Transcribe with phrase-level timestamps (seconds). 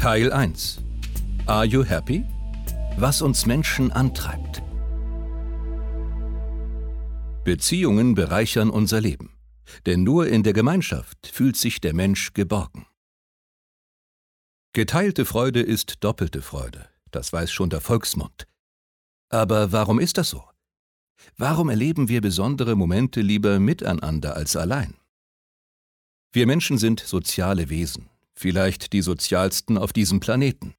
[0.00, 0.80] Teil 1
[1.44, 2.24] Are You Happy?
[2.96, 4.62] Was uns Menschen antreibt.
[7.44, 9.36] Beziehungen bereichern unser Leben,
[9.84, 12.86] denn nur in der Gemeinschaft fühlt sich der Mensch geborgen.
[14.72, 18.46] Geteilte Freude ist doppelte Freude, das weiß schon der Volksmund.
[19.28, 20.42] Aber warum ist das so?
[21.36, 24.96] Warum erleben wir besondere Momente lieber miteinander als allein?
[26.32, 28.09] Wir Menschen sind soziale Wesen,
[28.40, 30.74] vielleicht die sozialsten auf diesem Planeten.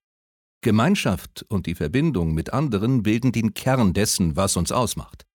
[0.62, 5.26] Gemeinschaft und die Verbindung mit anderen bilden den Kern dessen, was uns ausmacht.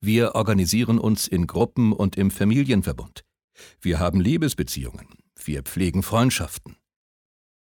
[0.00, 3.24] Wir organisieren uns in Gruppen und im Familienverbund.
[3.80, 5.08] Wir haben Liebesbeziehungen.
[5.44, 6.76] Wir pflegen Freundschaften.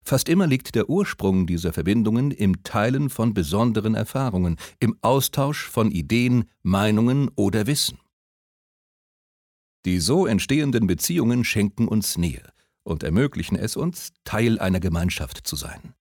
[0.03, 5.91] Fast immer liegt der Ursprung dieser Verbindungen im Teilen von besonderen Erfahrungen, im Austausch von
[5.91, 7.99] Ideen, Meinungen oder Wissen.
[9.85, 12.51] Die so entstehenden Beziehungen schenken uns Nähe
[12.83, 15.93] und ermöglichen es uns, Teil einer Gemeinschaft zu sein.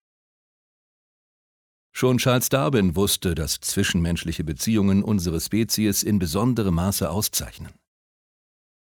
[1.93, 7.73] Schon Charles Darwin wusste, dass zwischenmenschliche Beziehungen unsere Spezies in besonderem Maße auszeichnen.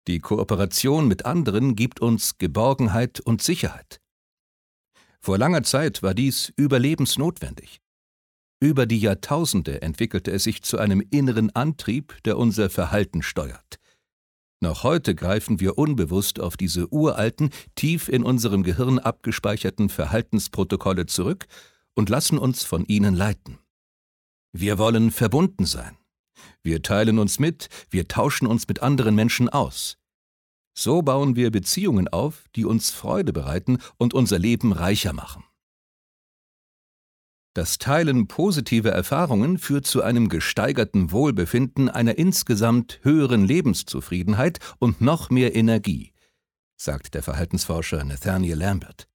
[0.08, 4.02] Die Kooperation mit anderen gibt uns Geborgenheit und Sicherheit.
[5.20, 7.82] Vor langer Zeit war dies überlebensnotwendig.
[8.60, 13.80] Über die Jahrtausende entwickelte es sich zu einem inneren Antrieb, der unser Verhalten steuert.
[14.62, 21.46] Noch heute greifen wir unbewusst auf diese uralten, tief in unserem Gehirn abgespeicherten Verhaltensprotokolle zurück
[21.94, 23.60] und lassen uns von ihnen leiten.
[24.54, 25.98] Wir wollen verbunden sein.
[26.64, 29.98] Wir teilen uns mit, wir tauschen uns mit anderen Menschen aus.
[30.78, 35.44] So bauen wir Beziehungen auf, die uns Freude bereiten und unser Leben reicher machen.
[37.56, 45.30] Das Teilen positiver Erfahrungen führt zu einem gesteigerten Wohlbefinden, einer insgesamt höheren Lebenszufriedenheit und noch
[45.30, 46.12] mehr Energie,
[46.76, 49.08] sagt der Verhaltensforscher Nathaniel Lambert.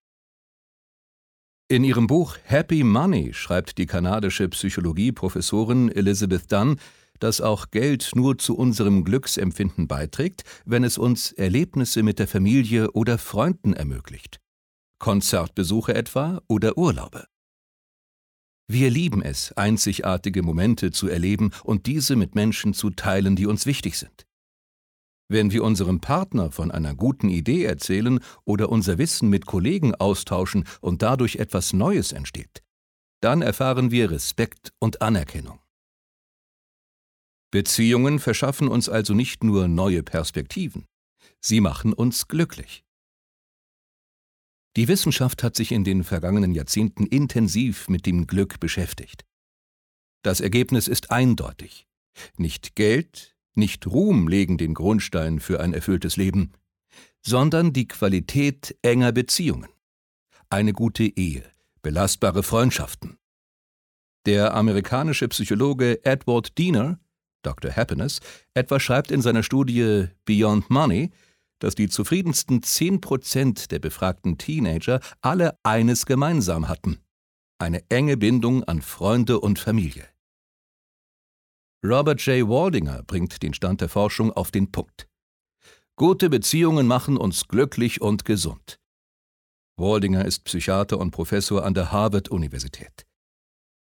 [1.68, 6.80] In ihrem Buch Happy Money schreibt die kanadische Psychologieprofessorin Elizabeth Dunn,
[7.18, 12.92] dass auch Geld nur zu unserem Glücksempfinden beiträgt, wenn es uns Erlebnisse mit der Familie
[12.92, 14.40] oder Freunden ermöglicht.
[14.98, 17.29] Konzertbesuche etwa oder Urlaube.
[18.72, 23.66] Wir lieben es, einzigartige Momente zu erleben und diese mit Menschen zu teilen, die uns
[23.66, 24.28] wichtig sind.
[25.28, 30.68] Wenn wir unserem Partner von einer guten Idee erzählen oder unser Wissen mit Kollegen austauschen
[30.80, 32.62] und dadurch etwas Neues entsteht,
[33.20, 35.58] dann erfahren wir Respekt und Anerkennung.
[37.50, 40.86] Beziehungen verschaffen uns also nicht nur neue Perspektiven,
[41.40, 42.84] sie machen uns glücklich.
[44.76, 49.24] Die Wissenschaft hat sich in den vergangenen Jahrzehnten intensiv mit dem Glück beschäftigt.
[50.22, 51.88] Das Ergebnis ist eindeutig.
[52.36, 56.52] Nicht Geld, nicht Ruhm legen den Grundstein für ein erfülltes Leben,
[57.22, 59.68] sondern die Qualität enger Beziehungen.
[60.50, 61.44] Eine gute Ehe,
[61.82, 63.18] belastbare Freundschaften.
[64.26, 67.00] Der amerikanische Psychologe Edward Diener,
[67.42, 67.74] Dr.
[67.74, 68.20] Happiness,
[68.54, 71.10] etwa schreibt in seiner Studie Beyond Money,
[71.60, 76.98] dass die zufriedensten 10% der befragten Teenager alle eines gemeinsam hatten:
[77.58, 80.08] eine enge Bindung an Freunde und Familie.
[81.86, 82.46] Robert J.
[82.48, 85.08] Waldinger bringt den Stand der Forschung auf den Punkt.
[85.96, 88.80] Gute Beziehungen machen uns glücklich und gesund.
[89.78, 93.06] Waldinger ist Psychiater und Professor an der Harvard-Universität.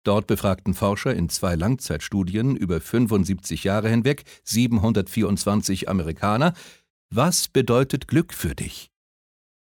[0.04, 6.52] Dort befragten Forscher in zwei Langzeitstudien über 75 Jahre hinweg 724 Amerikaner,
[7.16, 8.90] was bedeutet Glück für dich?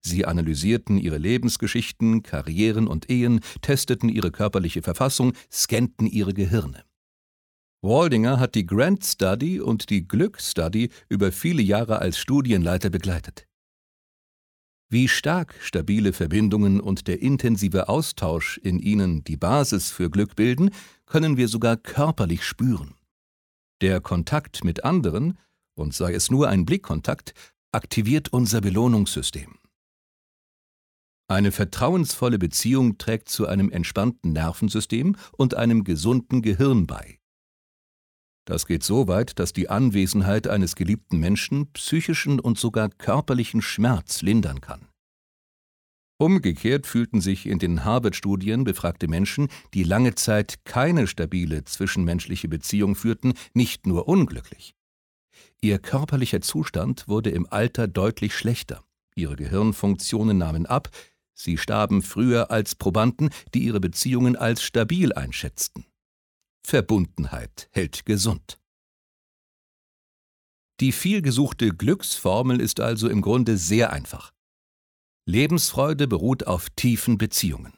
[0.01, 6.83] Sie analysierten ihre Lebensgeschichten, Karrieren und Ehen, testeten ihre körperliche Verfassung, scannten ihre Gehirne.
[7.81, 13.47] Waldinger hat die Grant Study und die Glück Study über viele Jahre als Studienleiter begleitet.
[14.89, 20.71] Wie stark stabile Verbindungen und der intensive Austausch in ihnen die Basis für Glück bilden,
[21.05, 22.95] können wir sogar körperlich spüren.
[23.81, 25.37] Der Kontakt mit anderen,
[25.77, 27.33] und sei es nur ein Blickkontakt,
[27.71, 29.55] aktiviert unser Belohnungssystem.
[31.29, 37.19] Eine vertrauensvolle Beziehung trägt zu einem entspannten Nervensystem und einem gesunden Gehirn bei.
[38.45, 44.21] Das geht so weit, dass die Anwesenheit eines geliebten Menschen psychischen und sogar körperlichen Schmerz
[44.21, 44.87] lindern kann.
[46.17, 52.95] Umgekehrt fühlten sich in den Harvard-Studien befragte Menschen, die lange Zeit keine stabile zwischenmenschliche Beziehung
[52.95, 54.76] führten, nicht nur unglücklich.
[55.61, 58.83] Ihr körperlicher Zustand wurde im Alter deutlich schlechter,
[59.15, 60.89] ihre Gehirnfunktionen nahmen ab,
[61.33, 65.85] sie starben früher als Probanden, die ihre Beziehungen als stabil einschätzten.
[66.65, 68.59] Verbundenheit hält gesund.
[70.79, 74.31] Die vielgesuchte Glücksformel ist also im Grunde sehr einfach.
[75.25, 77.73] Lebensfreude beruht auf tiefen Beziehungen.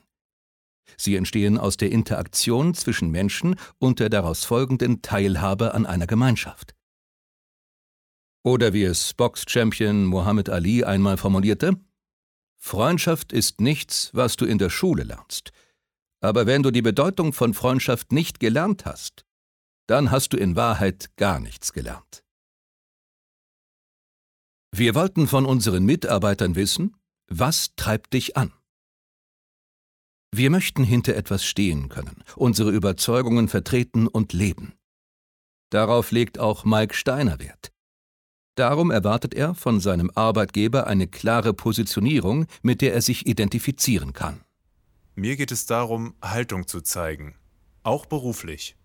[0.97, 6.75] Sie entstehen aus der Interaktion zwischen Menschen und der daraus folgenden Teilhabe an einer Gemeinschaft.
[8.49, 11.79] Oder wie es Box-Champion Muhammad Ali einmal formulierte,
[12.57, 15.51] Freundschaft ist nichts, was du in der Schule lernst.
[16.19, 19.23] Aber wenn du die Bedeutung von Freundschaft nicht gelernt hast,
[19.85, 22.23] dann hast du in Wahrheit gar nichts gelernt.
[24.71, 26.97] Wir wollten von unseren Mitarbeitern wissen,
[27.27, 28.51] was treibt dich an?
[30.31, 34.73] Wir möchten hinter etwas stehen können, unsere Überzeugungen vertreten und leben.
[35.69, 37.71] Darauf legt auch Mike Steiner Wert.
[38.59, 44.41] Darum erwartet er von seinem Arbeitgeber eine klare Positionierung, mit der er sich identifizieren kann.
[45.15, 47.35] Mir geht es darum, Haltung zu zeigen,
[47.83, 48.75] auch beruflich.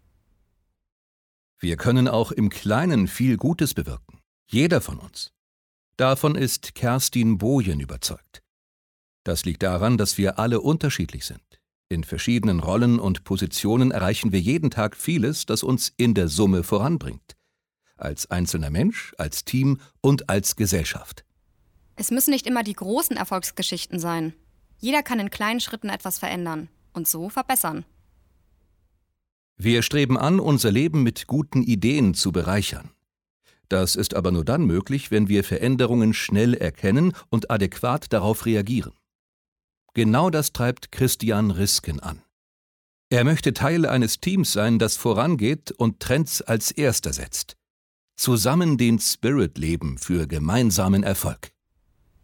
[1.58, 5.32] Wir können auch im Kleinen viel Gutes bewirken, jeder von uns.
[5.96, 8.42] Davon ist Kerstin Bojen überzeugt.
[9.24, 11.42] Das liegt daran, dass wir alle unterschiedlich sind.
[11.88, 16.62] In verschiedenen Rollen und Positionen erreichen wir jeden Tag vieles, das uns in der Summe
[16.62, 17.34] voranbringt.
[18.04, 21.24] Als einzelner Mensch, als Team und als Gesellschaft.
[21.96, 24.34] Es müssen nicht immer die großen Erfolgsgeschichten sein.
[24.78, 27.84] Jeder kann in kleinen Schritten etwas verändern und so verbessern.
[29.56, 32.90] Wir streben an, unser Leben mit guten Ideen zu bereichern.
[33.68, 38.92] Das ist aber nur dann möglich, wenn wir Veränderungen schnell erkennen und adäquat darauf reagieren.
[39.94, 42.20] Genau das treibt Christian Risken an.
[43.08, 47.56] Er möchte Teil eines Teams sein, das vorangeht und Trends als erster setzt.
[48.16, 51.50] Zusammen den Spirit leben für gemeinsamen Erfolg.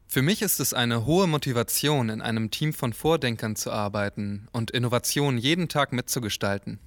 [0.07, 4.71] Für mich ist es eine hohe Motivation, in einem Team von Vordenkern zu arbeiten und
[4.71, 6.79] Innovationen jeden Tag mitzugestalten.